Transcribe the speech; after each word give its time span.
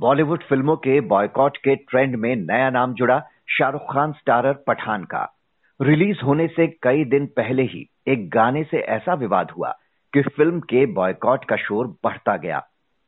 बॉलीवुड 0.00 0.42
फ़िल्मों 0.42 0.74
के 0.76 1.00
बॉयकॉट 1.00 1.56
के 1.56 1.74
ट्रेंड 1.76 2.14
में 2.16 2.34
नया 2.36 2.68
नाम 2.70 2.92
जुड़ा 2.94 3.18
शाहरुख 3.48 3.82
खान 3.82 4.12
स्टारर 4.12 4.52
पठान 4.66 5.02
का। 5.04 5.24
रिलीज़ 5.80 6.20
होने 6.24 6.46
से 6.46 6.66
कई 6.82 7.04
दिन 7.04 7.26
पहले 7.36 7.62
ही 7.62 7.84
एक 8.08 8.28
गाने 8.30 8.62
से 8.64 8.78
ऐसा 8.94 9.14
विवाद 9.14 9.50
हुआ 9.50 9.70
कि 10.12 10.22
फ़िल्म 10.36 10.60
के 10.60 10.84
बॉयकॉट 10.92 11.44
का 11.44 11.56
शोर 11.56 11.86
बढ़ता 12.04 12.36
गया। 12.36 12.62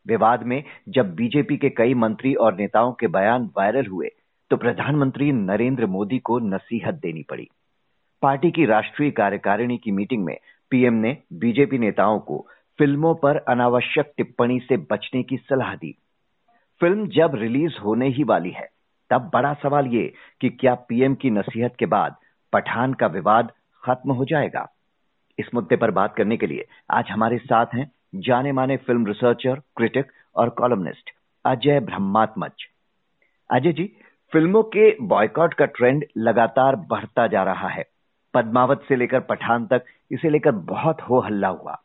विवाद 0.06 0.42
में 0.42 0.62
जब 0.88 1.14
बीजेपी 1.14 1.56
के 1.56 1.70
कई 1.70 1.94
मंत्री 1.94 2.34
और 2.34 2.56
नेताओं 2.56 2.92
के 2.92 3.06
बयान 3.08 3.48
वायरल 3.56 3.86
हुए 3.86 4.10
तो 4.50 4.56
प्रधानमंत्री 4.56 5.32
नरेंद्र 5.32 5.86
मोदी 5.86 6.18
को 6.18 6.38
नसीहत 6.48 7.00
देनी 7.02 7.22
पड़ी। 7.22 7.48
पार्टी 8.22 8.50
की 8.50 8.66
राष्ट्रीय 8.66 9.10
कार्यकारिणी 9.12 9.78
की 9.78 9.92
मीटिंग 9.92 10.24
में 10.24 10.36
पीएम 10.70 11.00
ने 11.00 11.16
बीजेपी 11.40 11.78
नेताओं 11.78 12.18
को 12.20 12.46
फ़िल्मों 12.78 13.14
पर 13.14 13.44
अनावश्यक 13.48 14.12
टिप्पणी 14.16 14.60
से 14.60 14.76
बचने 14.92 15.22
की 15.22 15.36
सलाह 15.38 15.74
दी। 15.74 15.96
फ़िल्म 16.82 17.06
जब 17.06 17.32
रिलीज़ 17.34 17.78
होने 17.80 18.08
ही 18.08 18.24
वाली 18.24 18.50
है, 18.50 18.68
तब 19.10 19.30
बड़ा 19.34 19.54
सवाल 19.54 19.86
ये 19.86 20.14
कि 20.40 20.48
क्या 20.50 20.74
पीएम 20.74 21.14
की 21.14 21.30
नसीहत 21.30 21.74
के 21.78 21.86
बाद 21.86 22.16
पठान 22.52 22.94
का 22.94 23.06
विवाद 23.06 23.52
खत्म 23.84 24.12
हो 24.12 24.24
जाएगा? 24.24 24.68
इस 25.38 25.46
मुद्दे 25.54 25.76
पर 25.76 25.90
बात 25.90 26.14
करने 26.16 26.36
के 26.36 26.46
लिए 26.46 26.66
आज 26.90 27.04
हमारे 27.10 27.38
साथ 27.38 27.66
हैं 27.74 27.90
जाने 28.14 28.52
माने 28.52 28.76
फ़िल्म 28.76 29.06
रिसर्चर, 29.06 29.54
क्रिटिक 29.54 30.12
और 30.36 30.48
कॉलमनिस्ट 30.48 31.10
अजय 31.44 31.80
ब्रह्मात्मज। 31.80 32.66
अजय 33.50 33.72
जी, 33.72 33.84
फ़िल्मों 34.32 34.62
के 34.62 34.96
बॉयकॉट 35.02 35.54
का 35.54 35.64
ट्रेंड 35.64 36.04
लगातार 36.16 36.76
बढ़ता 36.76 37.26
जा 37.26 37.42
रहा 37.42 37.68
है। 37.68 37.84
पद्मावत 38.34 38.84
से 38.88 38.96
लेकर 38.96 39.20
पठान 39.20 39.66
तक 39.66 39.84
इसे 40.10 40.30
लेकर 40.30 40.50
बहुत 40.50 41.00
हो 41.00 41.20
हल्ला 41.20 41.48
हुआ। 41.48 41.82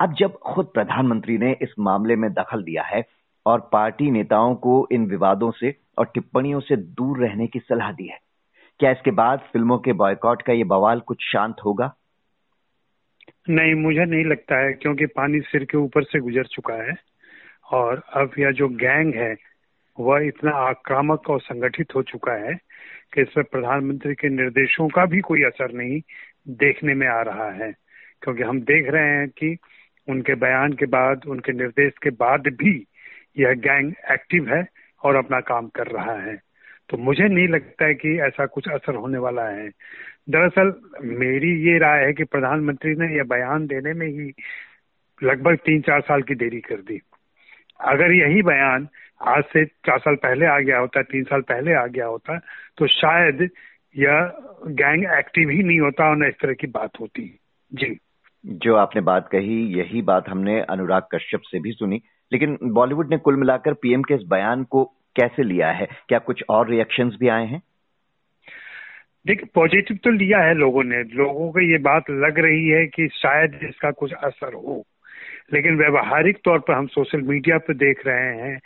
अब 0.00 0.14
जब 0.14 0.38
खुद 0.38 0.66
प्रधानमंत्री 0.66 1.38
ने 1.38 1.56
इस 1.62 1.74
मामले 1.78 2.16
में 2.16 2.32
दखल 2.32 2.62
दिया 2.62 2.82
है 2.82 3.19
और 3.46 3.68
पार्टी 3.72 4.10
नेताओं 4.10 4.54
को 4.54 4.88
इन 4.92 5.06
विवादों 5.06 5.50
से 5.50 5.74
और 5.98 6.10
टिप्पणियों 6.14 6.60
से 6.60 6.76
दूर 6.76 7.18
रहने 7.18 7.46
की 7.46 7.58
सलाह 7.58 7.92
दी 7.92 8.06
है। 8.06 8.18
क्या 8.80 8.90
इसके 8.90 9.10
बाद 9.10 9.38
फ़िल्मों 9.38 9.78
के 9.78 9.92
बॉयकॉट 9.92 10.42
का 10.42 10.52
ये 10.52 10.64
बवाल 10.64 11.00
कुछ 11.00 11.22
शांत 11.22 11.56
होगा? 11.64 11.94
नहीं, 13.48 13.74
मुझे 13.74 14.04
नहीं 14.04 14.24
लगता 14.24 14.58
है, 14.58 14.72
क्योंकि 14.72 15.06
पानी 15.06 15.40
सिर 15.40 15.64
के 15.64 15.78
ऊपर 15.78 16.02
से 16.02 16.20
गुजर 16.20 16.46
चुका 16.46 16.74
है 16.74 16.94
और 17.72 18.02
अब 18.12 18.30
यह 18.38 18.50
जो 18.50 18.68
गैंग 18.68 19.14
है, 19.14 19.36
वह 20.00 20.26
इतना 20.26 20.50
आक्रामक 20.50 21.30
और 21.30 21.40
संगठित 21.40 21.94
हो 21.94 22.02
चुका 22.02 22.32
है 22.32 22.54
कि 23.14 23.22
इसमें 23.22 23.44
प्रधानमंत्री 23.44 24.14
के 24.14 24.28
निर्देशों 24.28 24.88
का 24.88 25.04
भी 25.06 25.20
कोई 25.20 25.42
असर 25.42 25.72
नहीं 25.72 26.00
देखने 26.48 26.94
में 26.94 27.06
आ 27.06 27.20
रहा 27.22 27.50
है, 27.50 27.72
क्योंकि 28.22 28.42
हम 28.42 28.60
देख 28.60 28.90
रहे 28.90 29.16
हैं 29.16 29.28
कि 29.28 29.56
उनके 30.08 30.34
बयान 30.34 30.72
के 30.72 30.86
बाद, 30.86 31.26
उनके 31.26 31.52
निर्देश 31.52 31.92
के 32.02 32.10
बाद 32.10 32.40
भी 32.40 32.86
यह 33.38 33.52
गैंग 33.52 33.92
एक्टिव 34.12 34.54
है 34.54 34.66
और 35.04 35.16
अपना 35.16 35.40
काम 35.40 35.68
कर 35.68 35.86
रहा 35.86 36.12
है। 36.12 36.36
तो 36.88 36.96
मुझे 36.96 37.28
नहीं 37.28 37.48
लगता 37.48 37.84
है 37.84 37.94
कि 37.94 38.20
ऐसा 38.20 38.46
कुछ 38.46 38.68
असर 38.68 38.94
होने 38.94 39.18
वाला 39.18 39.48
है। 39.48 39.68
दरअसल 40.30 40.72
मेरी 41.02 41.70
ये 41.70 41.78
राय 41.78 42.04
है 42.04 42.12
कि 42.12 42.24
प्रधानमंत्री 42.24 42.94
ने 42.94 43.16
यह 43.16 43.22
बयान 43.22 43.66
देने 43.66 43.92
में 43.92 44.06
ही 44.06 44.32
लगभग 45.22 45.56
तीन 45.56 45.80
चार 45.80 46.00
साल 46.00 46.22
की 46.22 46.34
देरी 46.34 46.60
कर 46.60 46.76
दी। 46.76 47.00
अगर 47.80 48.12
यही 48.12 48.42
बयान 48.42 48.88
आज 49.22 49.44
से 49.44 49.64
चार 49.64 49.98
साल 49.98 50.14
पहले 50.14 50.46
आ 50.46 50.58
गया 50.58 50.78
होता, 50.78 51.02
तीन 51.02 51.24
साल 51.24 51.40
पहले 51.40 51.74
आ 51.74 51.86
गया 51.86 52.06
होता 52.06 52.38
तो 52.76 52.86
शायद 52.86 53.50
यह 53.96 54.32
गैंग 54.66 55.04
एक्टिव 55.18 55.50
ही 55.50 55.62
नहीं 55.62 55.80
होता 55.80 56.10
और 56.10 56.16
न 56.16 56.24
इस 56.24 56.34
तरह 56.42 56.52
की 56.52 56.66
बात 56.66 56.90
होती। 57.00 57.38
जी। 57.74 57.98
जो 58.46 58.74
आपने 58.74 59.02
बात 59.02 59.28
कही, 59.32 59.78
यही 59.78 60.02
बात 60.02 60.28
हमने 60.28 60.60
अनुराग 60.60 61.02
कश्यप 61.14 61.40
से 61.40 61.60
भी 61.60 61.72
सुनी। 61.72 62.02
लेकिन 62.32 62.58
बॉलीवुड 62.62 63.10
ने 63.10 63.16
कुल 63.16 63.36
मिलाकर 63.36 63.74
पीएम 63.74 64.02
के 64.02 64.14
इस 64.14 64.22
बयान 64.30 64.64
को 64.64 64.84
कैसे 65.16 65.42
लिया 65.42 65.70
है? 65.70 65.88
क्या 66.08 66.18
कुछ 66.18 66.42
और 66.48 66.68
रिएक्शंस 66.68 67.16
भी 67.20 67.28
आए 67.28 67.46
हैं? 67.46 67.62
देखिए 69.26 69.48
पॉजिटिव 69.54 69.98
तो 70.04 70.10
लिया 70.10 70.38
है 70.38 70.54
लोगों 70.54 70.84
ने। 70.84 71.02
लोगों 71.14 71.50
को 71.52 71.60
ये 71.60 71.78
बात 71.78 72.10
लग 72.10 72.38
रही 72.38 72.68
है 72.68 72.86
कि 72.86 73.08
शायद 73.12 73.58
इसका 73.62 73.90
कुछ 73.90 74.12
असर 74.12 74.54
हो। 74.54 74.82
लेकिन 75.52 75.76
व्यवहारिक 75.76 76.38
तौर 76.44 76.58
पर 76.58 76.74
हम 76.74 76.86
सोशल 76.86 77.20
मीडिया 77.20 77.58
पर 77.58 77.74
देख 77.74 78.06
रहे 78.06 78.36
हैं 78.36 78.58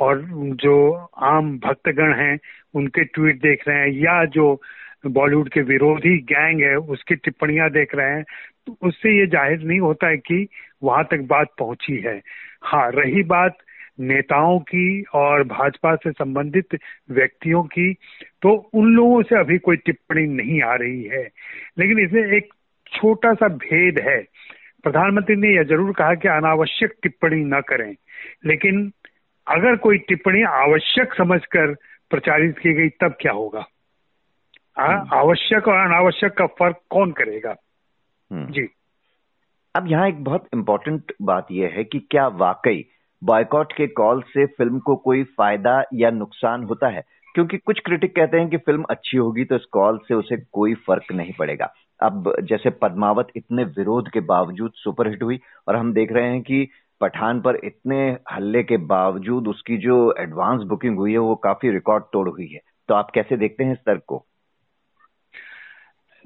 और 0.00 0.22
जो 0.62 0.94
आम 1.18 1.58
भक्तगण 1.58 2.14
हैं, 2.14 2.38
उनके 2.74 3.04
ट्वीट 3.04 3.40
देख 3.42 3.68
रहे 3.68 3.78
हैं 3.78 3.88
या 3.88 4.24
जो 4.24 4.60
बॉलीवुड 5.06 5.48
के 5.48 5.60
विरोधी 5.62 6.16
गैंग 6.24 6.62
है, 6.62 6.76
उसकी 6.76 7.14
टिप्पणियाँ 7.14 7.70
देख 7.70 7.94
रहे 7.94 8.10
हैं 8.10 8.24
तो 8.66 8.76
उससे 8.82 9.18
ये 9.18 9.26
ज़ाहिर 9.26 9.62
नहीं 9.62 9.80
होता 9.80 10.08
है 10.08 10.16
कि 10.16 10.46
वहाँ 10.82 11.04
तक 11.04 11.18
बात 11.18 11.48
पहुँची 11.58 11.96
है। 11.96 12.22
हाँ 12.62 12.90
रही 12.90 13.22
बात 13.22 13.56
नेताओं 14.00 14.58
की 14.58 15.02
और 15.14 15.42
भाजपा 15.44 15.94
से 15.96 16.10
संबंधित 16.12 16.78
व्यक्तियों 17.10 17.62
की 17.62 17.94
तो 18.42 18.70
उन 18.74 18.86
लोगों 18.86 19.22
से 19.22 19.38
अभी 19.38 19.58
कोई 19.58 19.76
टिप्पणी 19.76 20.26
नहीं 20.26 20.62
आ 20.62 20.74
रही 20.74 21.02
है। 21.02 21.28
लेकिन 21.78 21.98
इसमें 21.98 22.32
एक 22.32 22.54
छोटा 22.92 23.34
सा 23.34 23.48
भेद 23.48 24.00
है। 24.00 24.22
प्रधानमंत्री 24.82 25.36
ने 25.36 25.56
यह 25.56 25.62
ज़रूर 25.62 25.92
कहा 25.92 26.14
कि 26.14 26.28
अनावश्यक 26.28 26.94
टिप्पणी 27.02 27.44
न 27.44 27.60
करें 27.60 27.94
लेकिन 28.46 28.92
अगर 29.46 29.76
कोई 29.76 29.98
टिप्पणी 29.98 30.42
आवश्यक 30.42 31.14
समझकर 31.14 31.74
प्रचारित 32.10 32.58
की 32.58 32.72
गई 32.72 32.88
तब 32.88 33.14
क्या 33.20 33.32
होगा? 33.32 33.64
हम्म। 34.78 35.08
आवश्यक 35.12 35.68
और 35.68 35.74
अनावश्यक 35.74 36.32
का 36.32 36.46
फ़र्क 36.46 36.76
कौन 36.90 37.12
करेगा? 37.12 37.56
हम्म। 38.32 38.52
जी। 38.52 38.68
अब 39.78 39.86
यहाँ 39.88 40.08
एक 40.08 40.24
बहुत 40.24 40.46
इम्पोर्टेंट 40.54 41.12
बात 41.22 41.46
यह 41.52 41.72
है 41.74 41.84
कि 41.84 41.98
क्या 42.00 42.26
वाकई 42.28 42.84
बॉयकॉट 43.24 43.72
के 43.72 43.86
कॉल 43.86 44.22
से 44.22 44.46
फ़िल्म 44.46 44.78
को 44.78 44.96
कोई 44.96 45.22
फ़ायदा 45.24 45.82
या 45.94 46.10
नुकसान 46.10 46.62
होता 46.62 46.88
है? 46.88 47.04
क्योंकि 47.34 47.58
कुछ 47.58 47.80
क्रिटिक 47.80 48.16
कहते 48.16 48.36
हैं 48.36 48.48
कि 48.48 48.56
फ़िल्म 48.56 48.84
अच्छी 48.90 49.16
होगी 49.16 49.44
तो 49.44 49.56
इस 49.56 49.64
कॉल 49.64 49.98
से 49.98 50.14
उसे 50.14 50.36
कोई 50.52 50.74
फ़र्क 50.74 51.12
नहीं 51.12 51.32
पड़ेगा। 51.38 51.72
अब 52.02 52.36
जैसे 52.42 52.70
पद्मावत 52.70 53.28
इतने 53.36 53.64
विरोध 53.64 54.10
के 54.10 54.20
बावजूद 54.20 54.72
सुपरहिट 54.74 55.22
हुई 55.22 55.40
और 55.68 55.76
हम 55.76 55.92
देख 55.92 56.12
रहे 56.12 56.28
हैं 56.28 56.42
कि 56.42 56.68
पठान 57.00 57.40
पर 57.40 57.56
इतने 57.64 58.16
हल्ले 58.32 58.62
के 58.62 58.76
बावजूद 58.76 59.48
उसकी 59.48 59.76
जो 59.76 60.14
एडवांस 60.18 60.62
बुकिंग 60.62 60.96
हुई 60.96 61.12
है 61.12 61.18
वो 61.18 61.34
काफ़ी 61.34 61.70
रिकॉर्ड 61.70 62.04
तोड़ 62.04 62.28
हुई 62.28 62.48
है। 62.48 62.60
तो 62.88 62.94
आप 62.94 63.10
कैसे 63.10 63.36
देखते 63.36 63.64
हैं 63.64 63.72
इस 63.72 63.78
तर्क 63.78 64.02
को? 64.06 64.26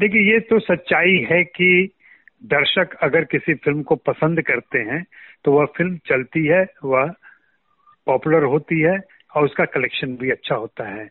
देखिए, 0.00 0.32
ये 0.32 0.40
तो 0.40 0.58
सच्चाई 0.58 1.26
है 1.30 1.44
कि 1.44 1.94
दर्शक 2.42 2.94
अगर 3.02 3.24
किसी 3.24 3.54
फ़िल्म 3.54 3.82
को 3.82 3.96
पसंद 3.96 4.42
करते 4.42 4.78
हैं 4.78 5.04
तो 5.44 5.52
वह 5.52 5.64
फ़िल्म 5.76 5.96
चलती 6.06 6.46
है, 6.46 6.62
वह 6.84 7.12
पॉपुलर 8.06 8.44
होती 8.44 8.80
है 8.80 8.98
और 9.36 9.44
उसका 9.44 9.64
कलेक्शन 9.64 10.16
भी 10.16 10.30
अच्छा 10.30 10.54
होता 10.54 10.88
है। 10.88 11.08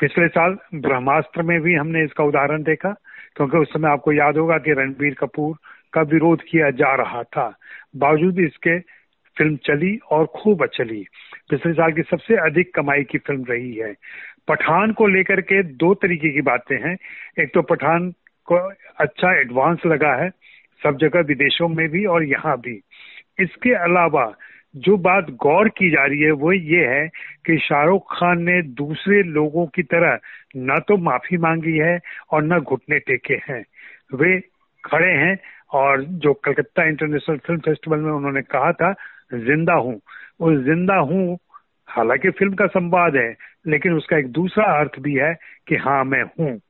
पिछले 0.00 0.28
साल 0.28 0.56
ब्रह्मास्त्र 0.74 1.42
में 1.42 1.60
भी 1.60 1.74
हमने 1.74 2.04
इसका 2.04 2.24
उदाहरण 2.24 2.62
देखा, 2.62 2.92
क्योंकि 3.36 3.58
उस 3.58 3.68
समय 3.68 3.88
आपको 3.88 4.12
याद 4.12 4.38
होगा 4.38 4.58
कि 4.58 4.72
रणबीर 4.72 5.14
कपूर 5.14 5.56
का 5.92 6.02
विरोध 6.02 6.42
किया 6.42 6.70
जा 6.70 6.94
रहा 6.94 7.22
था। 7.22 7.48
बावजूद 7.96 8.38
इसके 8.38 8.78
फ़िल्म 9.36 9.56
चली 9.56 9.96
और 10.10 10.26
खूब 10.26 10.66
चली। 10.66 11.04
पिछले 11.50 11.72
साल 11.72 11.92
की 11.92 12.02
सबसे 12.02 12.36
अधिक 12.36 12.74
कमाई 12.74 13.04
की 13.04 13.18
फ़िल्म 13.18 13.44
रही 13.44 13.74
है। 13.74 13.92
पठान 14.48 14.92
को 14.92 15.06
लेकर 15.06 15.40
के 15.40 15.62
दो 15.62 15.94
तरीके 15.94 16.32
की 16.32 16.40
बातें 16.40 16.76
हैं। 16.76 16.96
एक 17.40 17.54
तो 17.54 17.62
पठान 17.62 18.12
को 18.52 18.56
अच्छा 19.00 19.32
एडवांस 19.40 19.82
लगा 19.86 20.14
है, 20.14 20.30
सब 20.82 20.96
जगह 20.96 21.20
विदेशों 21.20 21.68
में 21.68 21.88
भी 21.88 22.04
और 22.04 22.24
यहाँ 22.24 22.56
भी। 22.58 22.80
इसके 23.40 23.74
अलावा 23.74 24.32
जो 24.74 24.96
बात 24.96 25.30
गौर 25.30 25.68
की 25.68 25.90
जा 25.90 26.04
रही 26.06 26.20
है, 26.20 26.30
वो 26.30 26.52
ये 26.52 26.86
है 26.86 27.06
कि 27.46 27.58
शाहरुख 27.58 28.12
खान 28.12 28.42
ने 28.42 28.60
दूसरे 28.62 29.22
लोगों 29.22 29.66
की 29.66 29.82
तरह 29.82 30.18
न 30.56 30.78
तो 30.88 30.96
माफ़ी 30.96 31.36
मांगी 31.36 31.76
है 31.78 31.98
और 32.30 32.42
न 32.42 32.58
घुटने 32.60 32.98
टेके 32.98 33.34
हैं। 33.34 33.64
वे 34.14 34.40
खड़े 34.84 35.12
हैं 35.12 35.36
और 35.72 36.02
जो 36.04 36.32
कलकत्ता 36.34 36.84
इंटरनेशनल 36.88 37.36
फ़िल्म 37.36 37.60
फेस्टिवल 37.60 37.98
में 37.98 38.12
उन्होंने 38.12 38.42
कहा 38.42 38.72
था, 38.72 38.92
ज़िंदा 39.34 39.74
हूँ। 39.74 40.00
वो 40.40 40.52
ज़िंदा 40.56 40.96
हूँ, 40.96 41.38
हालाँकि 41.88 42.30
फ़िल्म 42.30 42.54
का 42.54 42.66
संवाद 42.66 43.16
है, 43.16 43.34
लेकिन 43.66 43.92
उसका 43.92 44.18
एक 44.18 44.30
दूसरा 44.32 44.64
अर्थ 44.78 45.00
भी 45.00 45.14
है 45.14 45.34
कि 45.68 45.76
हाँ 45.76 46.04
मैं 46.04 46.22
हूँ। 46.22 46.60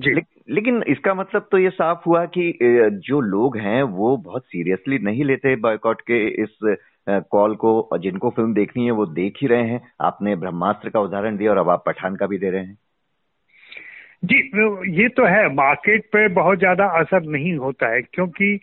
जी 0.00 0.14
ले, 0.14 0.20
लेकिन 0.48 0.82
इसका 0.88 1.14
मतलब 1.14 1.48
तो 1.52 1.58
ये 1.58 1.70
साफ़ 1.70 2.02
हुआ 2.06 2.24
कि 2.36 2.52
जो 3.06 3.20
लोग 3.20 3.56
हैं 3.58 3.82
वो 3.82 4.16
बहुत 4.18 4.44
सीरियसली 4.44 4.98
नहीं 4.98 5.24
लेते 5.24 5.54
बॉयकॉट 5.56 6.00
के 6.00 6.26
इस 6.42 6.58
कॉल 7.08 7.54
को 7.56 7.80
और 7.82 7.98
जिनको 8.00 8.30
फ़िल्म 8.30 8.54
देखनी 8.54 8.84
है 8.84 8.90
वो 8.90 9.06
देख 9.08 9.38
ही 9.42 9.48
रहे 9.48 9.66
हैं। 9.68 9.80
आपने 10.00 10.34
ब्रह्मास्त्र 10.36 10.90
का 10.90 11.00
उदाहरण 11.00 11.36
दिया 11.36 11.50
और 11.50 11.58
अब 11.58 11.68
आप 11.70 11.82
पठान 11.86 12.16
का 12.16 12.26
भी 12.26 12.38
दे 12.38 12.50
रहे 12.50 12.64
हैं। 12.64 12.78
जी 14.24 14.36
ये 14.94 15.08
तो 15.08 15.24
है 15.24 15.48
मार्केट 15.54 16.04
पे 16.12 16.26
बहुत 16.34 16.58
ज़्यादा 16.58 16.86
असर 17.00 17.26
नहीं 17.28 17.56
होता 17.56 17.92
है 17.94 18.00
क्योंकि 18.04 18.58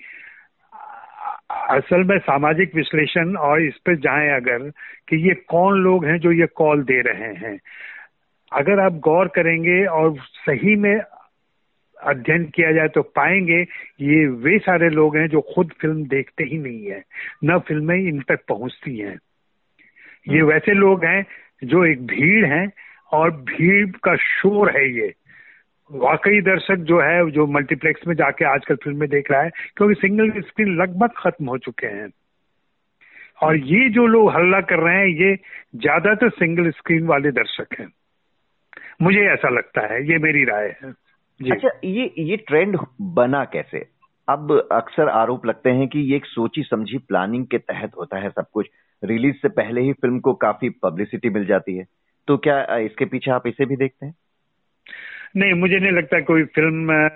असल 1.71 2.03
में 2.03 2.17
सामाजिक 2.19 2.75
विश्लेषण 2.75 3.35
और 3.37 3.61
इस 3.61 3.77
पे 3.85 3.95
जाएँ 3.97 4.29
अगर 4.31 4.69
कि 5.09 5.27
ये 5.27 5.33
कौन 5.49 5.79
लोग 5.83 6.05
हैं 6.05 6.17
जो 6.19 6.31
ये 6.31 6.47
कॉल 6.55 6.83
दे 6.83 7.01
रहे 7.01 7.33
हैं। 7.35 7.57
अगर 8.51 8.79
आप 8.79 8.99
गौर 9.03 9.27
करेंगे 9.27 9.83
और 9.85 10.15
सही 10.39 10.75
में 10.75 10.99
अध्ययन 11.97 12.45
किया 12.45 12.71
जाए 12.71 12.87
तो 12.87 13.01
पाएँगे 13.01 13.61
ये 14.01 14.25
वे 14.27 14.57
सारे 14.59 14.89
लोग 14.89 15.17
हैं 15.17 15.27
जो 15.27 15.41
खुद 15.55 15.71
फ़िल्म 15.81 16.03
देखते 16.07 16.43
ही 16.43 16.57
नहीं 16.57 16.85
है 16.85 17.03
न 17.43 17.59
फ़िल्में 17.59 17.95
इन 17.97 18.21
तक 18.21 18.43
पहुँचती 18.47 18.97
हैं 18.97 19.17
ये 20.27 20.39
हम्म। 20.39 20.49
वैसे 20.49 20.73
लोग 20.73 21.05
हैं 21.05 21.25
जो 21.63 21.85
एक 21.85 22.05
भीड़ 22.05 22.45
है 22.45 22.67
और 23.11 23.31
भीड़ 23.31 23.87
का 24.03 24.15
शोर 24.15 24.69
है 24.69 24.89
ये 24.89 25.13
वाकई 25.91 26.41
दर्शक 26.41 26.77
जो 26.77 26.99
है 27.01 27.31
जो 27.31 27.45
मल्टीप्लेक्स 27.47 28.07
में 28.07 28.15
जाके 28.15 28.45
आजकल 28.45 28.75
फ़िल्म 28.75 29.07
देख 29.07 29.31
रहा 29.31 29.41
है 29.41 29.49
क्योंकि 29.77 29.95
सिंगल 29.95 30.31
स्क्रीन 30.41 30.75
लगभग 30.75 31.11
खत्म 31.17 31.45
हो 31.45 31.57
चुके 31.57 31.87
हैं 31.87 32.09
और 33.41 33.57
ये 33.57 33.89
जो 33.89 34.05
लोग 34.07 34.31
हल्ला 34.31 34.61
कर 34.61 34.79
रहे 34.79 34.95
हैं 34.95 35.07
ये 35.07 35.35
ज़्यादातर 35.75 36.29
सिंगल 36.29 36.69
स्क्रीन 36.71 37.05
वाले 37.05 37.31
दर्शक 37.31 37.79
हैं 37.79 37.87
मुझे 39.01 39.25
ऐसा 39.29 39.49
लगता 39.49 39.93
है 39.93 40.03
ये 40.07 40.17
मेरी 40.17 40.43
राय 40.43 40.75
है। 40.83 40.91
अच्छा 41.51 41.69
ये 41.83 42.13
ये 42.19 42.37
ट्रेंड 42.37 42.79
बना 43.01 43.45
कैसे? 43.45 43.87
अब 44.29 44.69
अक्सर 44.71 45.09
आरोप 45.09 45.45
लगते 45.45 45.69
हैं 45.69 45.87
कि 45.87 45.99
ये 45.99 46.15
एक 46.15 46.25
सोची 46.25 46.63
समझी 46.63 46.97
प्लानिंग 46.97 47.47
के 47.47 47.57
तहत 47.57 47.91
होता 47.97 48.17
है 48.17 48.29
सब 48.29 48.45
कुछ। 48.53 48.67
रिलीज़ 49.03 49.35
से 49.35 49.49
पहले 49.49 49.81
ही 49.81 49.93
फ़िल्म 49.93 50.19
को 50.19 50.33
काफ़ी 50.33 50.69
पब्लिसिटी 50.69 51.29
मिल 51.29 51.45
जाती 51.45 51.77
है। 51.77 51.85
तो 52.27 52.37
क्या 52.37 52.77
इसके 52.77 53.05
पीछे 53.05 53.31
आप 53.31 53.47
इसे 53.47 53.65
भी 53.65 53.75
देखते 53.75 54.05
हैं? 54.05 54.15
नहीं 55.37 55.53
मुझे 55.53 55.79
नहीं 55.79 55.91
लगता 55.91 56.19
कोई 56.19 56.43
फ़िल्म 56.43 57.07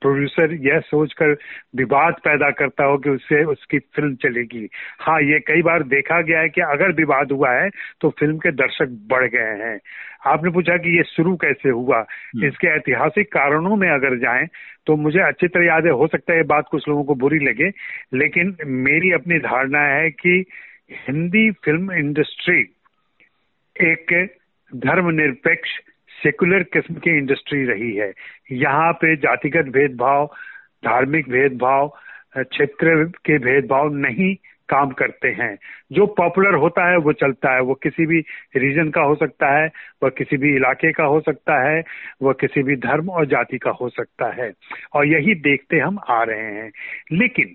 प्रोड्यूसर 0.00 0.52
यह 0.66 0.80
सोचकर 0.80 1.36
विवाद 1.76 2.14
पैदा 2.24 2.50
करता 2.50 2.84
हो 2.84 2.98
कि 2.98 3.10
उससे 3.10 3.44
उसकी 3.44 3.78
फ़िल्म 3.78 4.14
चलेगी। 4.14 4.68
हाँ 5.00 5.20
ये 5.20 5.40
कई 5.40 5.62
बार 5.62 5.82
देखा 5.82 6.20
गया 6.20 6.40
है 6.40 6.48
कि 6.48 6.60
अगर 6.60 6.92
विवाद 6.92 7.32
हुआ 7.32 7.52
है 7.52 7.70
तो 8.00 8.10
फ़िल्म 8.10 8.38
के 8.38 8.50
दर्शक 8.50 8.88
बढ़ 9.10 9.26
गए 9.28 9.54
हैं। 9.64 9.78
आपने 10.26 10.50
पूछा 10.50 10.76
कि 10.76 10.96
ये 10.96 11.02
शुरू 11.02 11.36
कैसे 11.36 11.68
हुआ? 11.68 11.98
हम्म। 11.98 12.46
इसके 12.46 12.66
ऐतिहासिक 12.66 13.32
कारणों 13.32 13.76
में 13.76 13.88
अगर 13.90 14.18
जाएँ 14.18 14.46
तो 14.86 14.96
मुझे 14.96 15.20
अच्छी 15.20 15.48
तरह 15.48 15.66
याद 15.66 15.84
है 15.84 15.90
हो 15.90 16.06
सकता 16.06 16.32
है 16.32 16.38
ये 16.38 16.44
बात 16.44 16.68
कुछ 16.70 16.88
लोगों 16.88 17.04
को 17.04 17.14
बुरी 17.14 17.38
लगे 17.38 17.70
लेकिन 18.14 18.56
मेरी 18.66 19.12
अपनी 19.12 19.38
धारणा 19.38 19.80
है 19.80 20.10
कि 20.10 20.44
हिंदी 20.92 21.50
फ़िल्म 21.50 21.92
इंडस्ट्री 21.92 22.60
एक 23.76 24.28
धर्मनिरपेक्ष 24.74 25.70
सेकुलर 26.22 26.62
किस्म 26.62 26.94
की 26.94 27.10
इंडस्ट्री 27.10 27.64
रही 27.64 27.96
है। 27.96 28.12
यहाँ 28.52 28.92
पे 28.92 29.16
जातिगत 29.16 29.64
भेदभाव, 29.64 30.26
धार्मिक 30.84 31.28
भेदभाव, 31.28 31.96
क्षेत्र 32.38 33.04
के 33.04 33.38
भेदभाव 33.38 33.94
नहीं 33.94 34.34
काम 34.68 34.90
करते 34.90 35.28
हैं। 35.28 35.58
जो 35.92 36.06
पॉपुलर 36.06 36.54
होता 36.54 36.90
है, 36.90 36.96
वो 36.96 37.12
चलता 37.12 37.54
है। 37.54 37.60
वो 37.60 37.74
किसी 37.74 38.06
भी 38.06 38.24
रीजन 38.56 38.90
का 38.90 39.00
हो 39.00 39.14
सकता 39.14 39.58
है, 39.58 39.70
वह 40.02 40.10
किसी 40.10 40.36
भी 40.36 40.56
इलाके 40.56 40.92
का 40.92 41.04
हो 41.04 41.20
सकता 41.20 41.70
है, 41.70 41.82
वह 42.22 42.32
किसी 42.32 42.62
भी 42.62 42.76
धर्म 42.76 43.10
और 43.10 43.26
जाति 43.26 43.58
का 43.58 43.70
हो 43.70 43.88
सकता 43.88 44.42
है। 44.42 44.52
और 44.92 45.06
यही 45.06 45.34
देखते 45.34 45.78
हम 45.78 45.98
आ 46.08 46.22
रहे 46.22 46.42
हैं। 46.42 46.72
लेकिन 47.12 47.46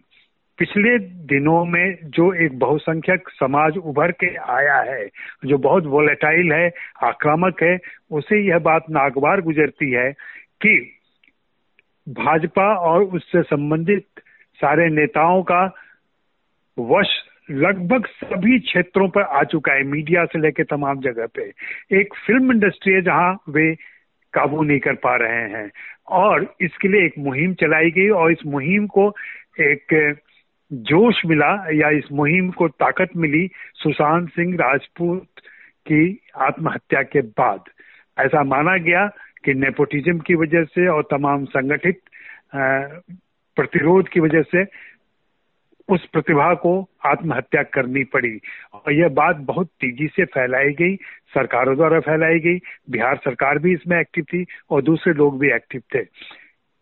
पिछले 0.62 1.00
दिनों 1.00 1.66
में 1.66 1.98
जो 2.04 2.34
एक 2.34 2.60
बहुसंख्यक 2.60 3.30
समाज 3.30 3.78
उभर 3.78 4.12
के 4.12 4.36
आया 4.36 4.76
है, 4.76 5.10
जो 5.46 5.58
बहुत 5.58 5.86
वोलेटाइल 5.86 6.52
है, 6.54 6.72
आक्रामक 7.04 7.64
है, 7.64 7.80
उसे 8.12 8.48
यह 8.48 8.60
बात 8.60 8.86
नागवार 8.90 9.42
गुजरती 9.42 9.92
है 9.92 10.12
कि 10.62 10.92
भाजपा 12.10 12.76
और 12.76 13.04
उससे 13.04 13.42
संबंधित 13.42 14.06
सारे 14.56 14.90
नेताओं 14.90 15.44
का 15.44 15.76
वश 16.80 17.08
लगभग 17.52 18.06
सभी 18.06 18.60
क्षेत्रों 18.60 19.10
पर 19.10 19.22
आ 19.22 19.44
चुका 19.44 19.74
है, 19.74 19.84
मीडिया 19.84 20.26
से 20.26 20.40
लेकर 20.40 20.64
तमाम 20.64 21.00
जगह 21.00 21.26
पे। 21.26 21.52
एक 22.00 22.14
फ़िल्म 22.28 22.52
इंडस्ट्री 22.52 22.94
है 22.94 23.02
जहाँ 23.02 23.44
वे 23.50 23.76
काबू 24.34 24.64
नहीं 24.64 24.80
कर 24.80 24.94
पा 24.94 25.16
रहे 25.16 25.50
हैं। 25.50 25.72
और 26.08 26.56
इसके 26.62 26.88
लिए 26.88 27.06
एक 27.06 27.14
मुहिम 27.20 27.54
चलाई 27.54 27.92
गई 27.92 28.10
और 28.10 28.32
इस 28.32 28.40
मुहिम 28.46 28.88
को 28.88 29.16
एक 29.60 30.16
जोश 30.72 31.22
मिला 31.26 31.52
या 31.74 31.90
इस 31.90 32.12
मुहिम 32.12 32.50
को 32.50 32.68
ताकत 32.68 33.10
मिली 33.18 33.48
सुशांत 33.76 34.30
सिंह 34.30 34.56
राजपूत 34.56 35.28
की 35.88 36.20
आत्महत्या 36.38 37.02
के 37.04 37.22
बाद। 37.22 37.60
ऐसा 38.18 38.44
माना 38.44 38.78
गया 38.78 39.06
कि 39.46 39.54
नेपोटिज्म 39.54 40.20
की 40.20 40.36
वजह 40.36 40.64
से 40.64 40.88
और 40.88 41.04
तमाम 41.12 41.46
संगठित 41.46 42.00
प्रतिरोध 43.58 44.08
की 44.08 44.20
वजह 44.20 44.42
से 44.42 44.64
उस 45.90 46.06
प्रतिभा 46.06 46.54
को 46.54 46.90
आत्महत्या 47.06 47.64
करनी 47.64 48.04
पड़ी 48.04 48.38
और 48.74 48.94
यह 48.94 49.10
बात 49.10 49.36
बहुत 49.38 49.68
तेज़ी 49.82 50.08
से 50.08 50.26
फैलाई 50.26 50.72
गई, 50.72 50.96
सरकारों 51.34 51.76
द्वारा 51.76 52.00
फैलाई 52.00 52.40
गई, 52.40 52.60
बिहार 52.90 53.16
सरकार 53.16 53.58
भी 53.60 53.74
इसमें 53.74 54.00
एक्टिव 54.00 54.24
थी 54.24 54.46
और 54.70 54.82
दूसरे 54.82 55.14
लोग 55.14 55.40
भी 55.40 55.52
एक्टिव 55.52 55.82
थे। 55.96 56.06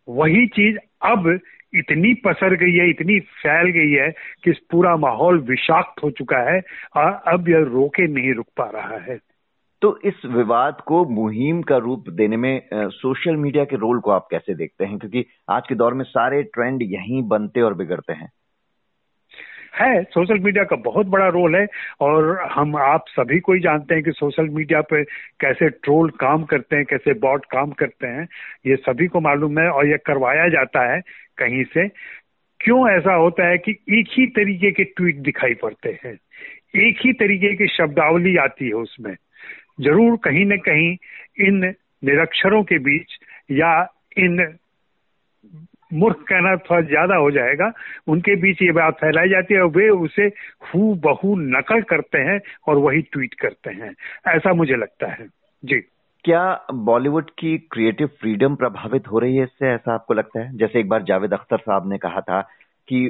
वही 0.07 0.45
चीज़ 0.47 0.77
अब 1.01 1.39
इतनी 1.74 2.13
पसर 2.13 2.56
गई 2.56 2.71
है 2.71 2.89
इतनी 2.89 3.19
फैल 3.19 3.69
गई 3.69 3.92
है 3.92 4.10
कि 4.44 4.51
पूरा 4.51 4.95
माहौल 4.95 5.39
विषाक्त 5.39 6.04
हो 6.04 6.12
चुका 6.12 6.38
है 6.38 6.62
और 6.95 7.21
अब 7.27 7.50
यह 7.50 7.57
रोके 7.57 8.07
नहीं 8.07 8.33
रुक 8.33 8.48
पा 8.57 8.63
रहा 8.63 8.98
है। 8.98 9.19
तो 9.81 10.00
इस 10.04 10.13
विवाद 10.25 10.81
को 10.88 11.06
मुहिम 11.06 11.62
का 11.62 11.77
रूप 11.77 12.06
देने 12.10 12.38
में 12.38 12.57
आ, 12.57 12.88
सोशल 12.88 13.36
मीडिया 13.36 13.63
के 13.63 13.75
रोल 13.75 14.00
को 14.00 14.12
आप 14.12 14.27
कैसे 14.31 14.56
देखते 14.56 14.86
हैं? 14.86 15.00
क्योंकि 15.00 15.25
आज 15.50 15.63
के 15.69 15.75
दौर 15.75 15.94
में 15.94 16.06
सारे 16.06 16.44
ट्रेंड 16.44 16.80
यहीं 16.81 17.27
बनते 17.27 17.62
और 17.62 17.74
बिगड़ते 17.74 18.13
हैं। 18.13 18.31
है 19.75 20.04
सोशल 20.04 20.39
मीडिया 20.39 20.63
का 20.63 20.75
बहुत 20.75 21.06
बड़ा 21.06 21.27
रोल 21.27 21.56
है 21.56 21.68
और 22.01 22.39
हम 22.51 22.75
आप 22.75 23.06
सभी 23.10 23.39
को 23.39 23.54
ही 23.54 23.60
जानते 23.60 23.95
हैं 23.95 24.04
कि 24.04 24.12
सोशल 24.12 24.44
मीडिया 24.44 24.81
पे 24.81 25.04
कैसे 25.39 25.69
ट्रोल 25.69 26.10
काम 26.10 26.44
करते 26.44 26.75
हैं 26.75 26.86
कैसे 26.86 27.13
बॉट 27.13 27.45
काम 27.45 27.72
करते 27.72 28.07
हैं 28.07 28.27
ये 28.65 28.75
सभी 28.75 29.07
को 29.07 29.19
मालूम 29.19 29.60
है 29.60 29.69
और 29.69 29.88
ये 29.88 29.98
करवाया 29.98 30.48
जाता 30.50 30.94
है 30.94 31.01
कहीं 31.39 31.63
से, 31.63 31.88
क्यों 32.59 32.89
ऐसा 32.91 33.13
होता 33.13 33.47
है 33.47 33.57
कि 33.57 33.71
एक 33.71 34.07
ही 34.12 34.25
तरीके 34.27 34.71
के 34.71 34.83
ट्वीट 34.83 35.15
दिखाई 35.15 35.53
पड़ते 35.53 36.00
हैं? 36.06 36.18
एक 36.75 37.06
ही 37.06 37.13
तरीके 37.13 37.56
की 37.56 37.68
शब्दावली 37.68 38.36
आती 38.38 38.68
है 38.68 38.74
उसमें। 38.74 39.15
ज़रूर 39.81 40.18
कहीं 40.24 40.45
न 40.45 40.57
कहीं 40.57 40.91
इन 41.47 41.74
निरक्षरों 42.03 42.63
के 42.63 42.77
बीच 42.80 43.18
या 43.51 43.71
इन 44.18 44.57
मूर्ख 45.94 46.18
कहना 46.30 46.56
थोड़ा 46.56 46.81
ज़्यादा 46.81 47.15
हो 47.15 47.30
जाएगा, 47.31 47.71
उनके 48.07 48.36
बीच 48.36 48.62
ये 48.62 48.71
बात 48.71 48.94
फैलाई 48.94 49.30
जाती 49.30 49.53
है 49.53 49.62
और 49.62 49.69
वे 49.69 49.89
उसे 49.89 50.25
हु 50.68 50.94
बहु 50.95 51.36
नकल 51.39 51.81
करते 51.81 52.18
हैं 52.21 52.39
और 52.68 52.77
वही 52.77 53.01
ट्वीट 53.01 53.33
करते 53.33 53.69
हैं। 53.69 53.94
ऐसा 54.27 54.53
मुझे 54.53 54.75
लगता 54.75 55.12
है। 55.12 55.27
जी। 55.65 55.81
क्या 56.25 56.66
बॉलीवुड 56.74 57.30
की 57.39 57.57
क्रिएटिव 57.71 58.07
फ्रीडम 58.19 58.56
प्रभावित 58.56 59.07
हो 59.07 59.19
रही 59.19 59.36
है 59.36 59.44
इससे, 59.44 59.68
ऐसा 59.68 59.94
आपको 59.94 60.13
लगता 60.13 60.39
है? 60.39 60.57
जैसे 60.57 60.80
एक 60.80 60.89
बार 60.89 61.04
जावेद 61.04 61.33
अख्तर 61.33 61.57
साहब 61.57 61.89
ने 61.89 61.98
कहा 61.98 62.21
था 62.21 62.42
कि 62.89 63.06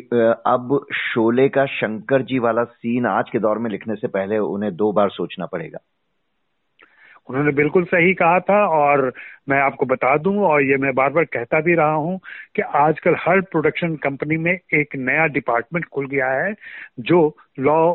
अब 0.46 0.86
शोले 0.94 1.48
का 1.50 1.66
शंकर 1.66 2.22
जी 2.22 2.40
वाला 2.40 2.64
सीन 2.64 3.06
आज 3.06 3.30
के 3.30 3.40
दौर 3.40 3.58
में 3.58 3.70
लिखने 3.72 3.96
से 3.96 4.08
पहले 4.08 4.38
उन्हें 4.38 4.76
दो 4.76 4.92
बार 4.92 5.10
सोचना 5.10 5.46
पड़ेगा। 5.46 5.80
उन्होंने 7.30 7.52
बिल्कुल 7.52 7.84
सही 7.86 8.14
कहा 8.14 8.40
था 8.40 8.66
और 8.68 9.14
मैं 9.50 9.60
आपको 9.62 9.86
बता 9.86 10.16
दूँ 10.18 10.38
और 10.44 10.64
ये 10.64 10.78
मैं 10.78 10.94
बार 10.96 11.10
बार 11.10 11.24
कहता 11.24 11.62
भी 11.62 11.74
रहा 11.76 11.94
हूँ 11.94 12.20
कि 12.56 12.62
आजकल 12.62 13.16
हर 13.20 13.42
प्रोडक्शन 13.42 13.96
कंपनी 13.96 14.38
में 14.38 14.52
एक 14.52 14.96
नया 14.96 15.26
डिपार्टमेंट 15.28 15.86
खुल 15.86 16.08
गया 16.08 16.32
है, 16.32 16.54
जो 17.00 17.38
लॉ 17.60 17.94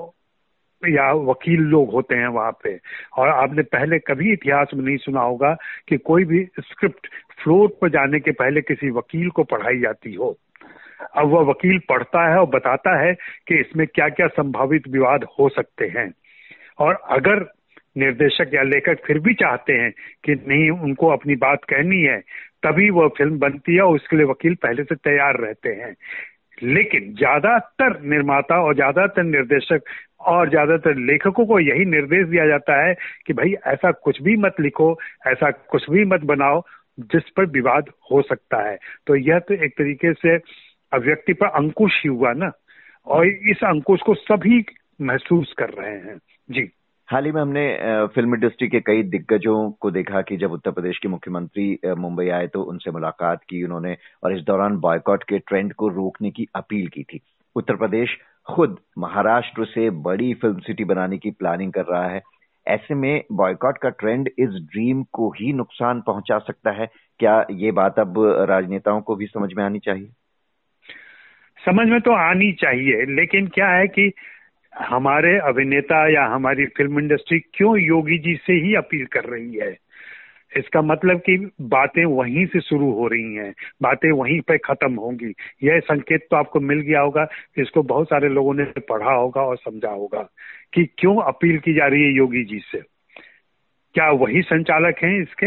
या 0.89 1.13
वकील 1.13 1.61
लोग 1.61 1.91
होते 1.91 2.15
हैं 2.15 2.29
वहाँ 2.29 2.53
पे। 2.53 2.79
और 3.17 3.29
आपने 3.29 3.63
पहले 3.63 3.99
कभी 3.99 4.33
इतिहास 4.33 4.71
में 4.75 4.85
नहीं 4.85 4.97
सुना 4.97 5.21
होगा 5.21 5.57
कि 5.89 5.97
कोई 5.97 6.25
भी 6.25 6.45
स्क्रिप्ट 6.61 7.07
फ्लोर 7.43 7.69
पर 7.69 7.89
जाने 7.89 8.21
के 8.21 8.31
पहले 8.31 8.61
किसी 8.61 8.91
वकील 8.91 9.29
को 9.29 9.45
पढ़ाई 9.45 9.79
जाती 9.79 10.15
हो। 10.15 10.39
अब 11.17 11.29
वह 11.29 11.41
वकील 11.41 11.79
पढ़ता 11.79 12.31
है 12.31 12.39
और 12.39 12.47
बताता 12.47 13.01
है 13.01 13.15
कि 13.49 13.61
इसमें 13.61 13.87
क्या 13.87 14.09
क्या 14.09 14.27
संभावित 14.27 14.89
विवाद 14.89 15.25
हो 15.39 15.49
सकते 15.49 15.87
हैं। 15.87 16.13
और 16.79 16.95
अगर 16.95 17.53
निर्देशक 17.97 18.51
या 18.55 18.63
लेखक 18.63 18.99
फिर 19.07 19.19
भी 19.19 19.35
चाहते 19.35 19.73
हैं 19.73 19.93
कि 20.25 20.33
नहीं, 20.33 20.71
उनको 20.71 21.09
अपनी 21.09 21.37
बात 21.37 21.65
कहनी 21.65 22.03
है, 22.03 22.21
तभी 22.63 22.91
वह 22.91 23.09
फ़िल्म 23.09 23.39
बनती 23.39 23.75
है 23.75 23.81
और 23.81 23.95
उसके 23.95 24.17
लिए 24.17 24.27
वकील 24.27 24.55
पहले 24.55 24.85
से 24.85 24.95
तैयार 24.95 25.37
रहते 25.37 25.69
हैं। 25.69 25.97
लेकिन 26.63 27.15
ज़्यादातर 27.15 28.01
निर्माता 28.01 28.61
और 28.63 28.75
ज़्यादातर 28.75 29.23
निर्देशक 29.23 29.83
और 30.21 30.49
ज़्यादातर 30.49 30.97
लेखकों 30.97 31.47
को 31.47 31.59
यही 31.61 31.85
निर्देश 31.85 32.27
दिया 32.29 32.47
जाता 32.47 32.87
है 32.87 32.95
कि 33.27 33.33
भाई 33.33 33.55
ऐसा 33.67 33.91
कुछ 33.91 34.23
भी 34.23 34.37
मत 34.37 34.55
लिखो, 34.61 34.99
ऐसा 35.27 35.51
कुछ 35.51 35.91
भी 35.91 36.05
मत 36.05 36.21
बनाओ 36.21 36.63
जिस 36.99 37.31
पर 37.37 37.47
विवाद 37.47 37.85
हो 38.13 38.23
सकता 38.23 38.71
है। 38.71 38.79
तो 39.07 39.17
यह 39.17 39.39
तो 39.39 39.55
एक 39.55 39.73
तरीके 39.79 40.13
से 40.13 40.37
अभिव्यक्ति 40.93 41.33
पर 41.33 41.47
अंकुश 41.47 42.03
ही 42.05 42.09
हुआ 42.09 42.33
ना? 42.33 42.51
और 43.07 43.27
इस 43.27 43.65
अंकुश 43.65 44.01
को 44.01 44.15
सभी 44.15 44.65
महसूस 45.01 45.55
कर 45.59 45.71
रहे 45.71 45.95
हैं। 45.95 46.19
जी। 46.51 46.71
हाल 47.09 47.25
ही 47.25 47.31
में 47.33 47.41
हमने 47.41 47.65
फ़िल्म 48.15 48.35
इंडस्ट्री 48.35 48.69
के 48.69 48.81
कई 48.81 49.03
दिग्गजों 49.03 49.71
को 49.81 49.91
देखा 49.91 50.21
कि 50.21 50.37
जब 50.37 50.53
उत्तर 50.53 50.71
प्रदेश 50.71 50.99
के 50.99 51.09
मुख्यमंत्री 51.09 51.67
मुंबई 51.99 52.29
आए 52.29 52.47
तो 52.47 52.63
उनसे 52.63 52.91
मुलाकात 52.91 53.43
की 53.43 53.63
उन्होंने 53.65 53.97
और 54.25 54.37
इस 54.37 54.43
दौरान 54.43 54.77
बॉयकॉट 54.77 55.25
के 55.25 55.39
ट्रेंड 55.39 55.73
को 55.73 55.89
रोकने 55.89 56.31
की 56.31 56.47
अपील 56.57 56.89
की 56.89 57.03
थी। 57.03 57.21
उत्तर 57.57 57.77
प्रदेश 57.77 58.17
खुद 58.47 58.79
महाराष्ट्र 58.99 59.65
से 59.65 59.89
बड़ी 60.03 60.33
फ़िल्म 60.35 60.59
सिटी 60.61 60.85
बनाने 60.85 61.19
की 61.19 61.31
प्लानिंग 61.31 61.73
कर 61.73 61.85
रहा 61.85 62.09
है। 62.09 62.23
ऐसे 62.67 62.95
में 62.95 63.23
बॉयकॉट 63.33 63.79
का 63.79 63.89
ट्रेंड 63.91 64.29
इस 64.29 64.49
ड्रीम 64.73 65.03
को 65.13 65.31
ही 65.31 65.53
नुकसान 65.53 66.01
पहुँचा 66.01 66.39
सकता 66.41 66.71
है। 66.73 66.91
क्या 67.21 67.45
ये 67.53 67.71
बात 67.73 67.99
अब 67.99 68.15
राजनेताओं 68.51 69.01
को 69.01 69.17
भी 69.17 69.27
समझ 69.27 69.53
में 69.53 69.65
आनी 69.65 69.79
चाहिए? 69.79 70.09
समझ 71.59 71.87
में 71.89 72.01
तो 72.01 72.13
आनी 72.13 72.53
चाहिए, 72.53 73.05
लेकिन 73.17 73.47
क्या 73.47 73.69
है 73.69 73.87
कि 73.89 74.13
हमारे 74.79 75.39
अभिनेता 75.39 76.13
या 76.13 76.25
हमारी 76.27 76.67
फ़िल्म 76.67 76.99
इंडस्ट्री 76.99 77.39
क्यों 77.39 77.79
योगी 77.79 78.19
जी 78.19 78.35
से 78.35 78.53
ही 78.53 78.75
अपील 78.75 79.07
कर 79.07 79.25
रही 79.25 79.55
है? 79.55 79.77
इसका 80.57 80.83
मतलब 80.83 81.19
कि 81.19 81.51
बातें 81.61 82.05
वहीं 82.05 82.47
से 82.47 82.61
शुरू 82.61 82.91
हो 82.93 83.07
रही 83.07 83.35
हैं, 83.35 83.55
बातें 83.83 84.11
वहीं 84.11 84.41
पे 84.41 84.59
खत्म 84.59 84.95
होंगी। 84.95 85.35
यह 85.63 85.81
संकेत 85.81 86.27
तो 86.31 86.37
आपको 86.37 86.61
मिल 86.61 86.81
गया 86.81 87.01
होगा, 87.01 87.27
इसको 87.59 87.83
बहुत 87.83 88.07
सारे 88.07 88.29
लोगों 88.29 88.55
ने 88.55 88.65
पढ़ा 88.65 89.13
होगा 89.13 89.43
और 89.43 89.57
समझा 89.57 89.91
होगा 89.91 90.29
कि 90.75 90.85
क्यों 90.99 91.23
अपील 91.23 91.59
की 91.59 91.75
जा 91.75 91.87
रही 91.87 92.03
है 92.03 92.13
योगी 92.13 92.45
जी 92.45 92.59
से। 92.59 92.79
क्या 93.95 94.11
वही 94.11 94.43
संचालक 94.43 94.95
हैं 95.05 95.23
इसके? 95.23 95.47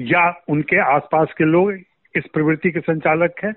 या 0.00 0.42
उनके 0.48 0.76
आसपास 0.76 1.28
के 1.38 1.44
लोग 1.44 1.72
इस 2.16 2.26
प्रवृत्ति 2.34 2.70
के 2.70 2.80
संचालक 2.80 3.34
हैं? 3.44 3.54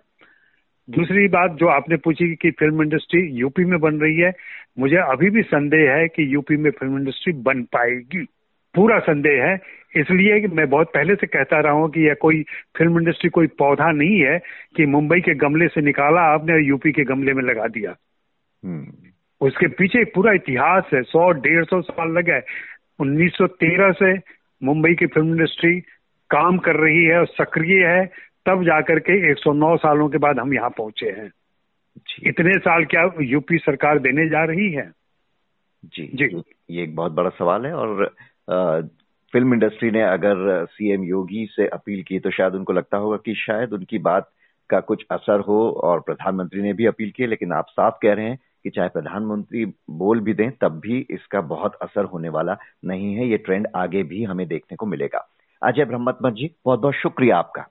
दूसरी 0.89 1.27
बात 1.27 1.51
जो 1.51 1.67
आपने 1.67 1.95
पूछी 1.95 2.35
कि 2.35 2.51
फ़िल्म 2.51 2.81
इंडस्ट्री 2.83 3.21
यूपी 3.21 3.65
में 3.65 3.79
बन 3.79 3.95
रही 3.95 4.15
है 4.15 4.31
मुझे 4.79 4.95
अभी 4.95 5.29
भी 5.29 5.41
संदेह 5.41 5.91
है 5.91 6.07
कि 6.07 6.33
यूपी 6.33 6.57
में 6.57 6.71
फ़िल्म 6.71 6.97
इंडस्ट्री 6.97 7.33
बन 7.33 7.63
पाएगी। 7.63 8.25
पूरा 8.75 8.99
संदेह 8.99 9.45
है 9.45 9.59
इसलिए 9.97 10.41
कि 10.41 10.47
मैं 10.47 10.69
बहुत 10.69 10.87
पहले 10.93 11.15
से 11.15 11.27
कहता 11.27 11.59
रहा 11.59 11.71
हूँ 11.71 11.89
कि 11.89 12.07
यह 12.07 12.13
कोई 12.13 12.43
फ़िल्म 12.77 12.99
इंडस्ट्री 12.99 13.29
कोई 13.29 13.47
पौधा 13.47 13.91
नहीं 13.91 14.19
है 14.19 14.39
कि 14.75 14.85
मुंबई 14.85 15.21
के 15.21 15.33
गमले 15.33 15.67
से 15.67 15.81
निकाला 15.81 16.21
आपने 16.21 16.67
यूपी 16.67 16.91
के 16.91 17.03
गमले 17.03 17.33
में 17.33 17.43
लगा 17.43 17.67
दिया। 17.67 17.95
हम्म। 18.65 18.93
उसके 19.41 19.67
पीछे 19.67 20.03
पूरा 20.03 20.33
इतिहास 20.33 20.83
है 20.93 21.01
सौ 21.01 21.31
डेढ़ 21.31 21.65
सौ 21.65 21.81
साल 21.81 22.11
लगे 22.11 22.39
1913 22.99 23.91
से 23.91 24.13
मुंबई 24.63 24.95
की 24.95 25.05
फ़िल्म 25.05 25.27
इंडस्ट्री 25.27 25.79
काम 26.29 26.57
कर 26.57 26.75
रही 26.75 27.03
है 27.03 27.19
और 27.19 27.25
सक्रिय 27.25 27.85
है। 27.85 28.26
तब 28.47 28.63
जाकर 28.63 28.99
के 28.99 29.31
109 29.31 29.77
सालों 29.77 30.09
के 30.09 30.17
बाद 30.17 30.39
हम 30.39 30.53
यहाँ 30.53 30.69
पहुँचे 30.69 31.05
हैं। 31.05 31.31
इतने 32.23 32.59
साल 32.59 32.85
क्या 32.85 33.11
यूपी 33.21 33.57
सरकार 33.57 33.99
देने 33.99 34.29
जा 34.29 34.43
रही 34.43 34.71
है? 34.71 34.91
जी। 35.85 36.11
जी। 36.13 36.43
ये 36.69 36.83
एक 36.83 36.95
बहुत 36.95 37.11
बड़ा 37.11 37.29
सवाल 37.29 37.65
है 37.65 37.73
और 37.73 38.15
आ, 38.51 38.81
फ़िल्म 39.33 39.53
इंडस्ट्री 39.53 39.91
ने 39.91 40.01
अगर 40.01 40.65
सीएम 40.65 41.03
योगी 41.03 41.45
से 41.45 41.67
अपील 41.67 42.03
की 42.03 42.19
तो 42.19 42.31
शायद 42.31 42.55
उनको 42.55 42.73
लगता 42.73 42.97
होगा 42.97 43.17
कि 43.17 43.33
शायद 43.35 43.73
उनकी 43.73 43.97
बात 43.97 44.31
का 44.69 44.79
कुछ 44.79 45.05
असर 45.11 45.39
हो 45.39 45.69
और 45.69 45.99
प्रधानमंत्री 45.99 46.61
ने 46.61 46.73
भी 46.73 46.85
अपील 46.85 47.11
की 47.11 47.27
लेकिन 47.27 47.51
आप 47.51 47.65
साफ़ 47.69 47.95
कह 48.01 48.13
रहे 48.13 48.25
हैं 48.25 48.39
कि 48.63 48.69
चाहे 48.69 48.89
प्रधानमंत्री 48.89 49.65
बोल 49.89 50.19
भी 50.19 50.33
दें 50.33 50.51
तब 50.51 50.79
भी 50.79 51.07
इसका 51.09 51.41
बहुत 51.41 51.75
असर 51.75 52.03
होने 52.03 52.29
वाला 52.29 52.57
नहीं 52.85 53.15
है। 53.15 53.27
ये 53.27 53.37
ट्रेंड 53.37 53.67
आगे 53.75 54.03
भी 54.03 54.23
हमें 54.23 54.47
देखने 54.47 54.75
को 54.75 54.85
मिलेगा। 54.85 55.29
अजय 55.63 55.85
ब्रह्मत्मत 55.85 56.33
जी 56.33 56.55
बहुत 56.65 56.79
बहुत 56.79 56.93
शुक्रिया 56.93 57.37
आपका। 57.37 57.65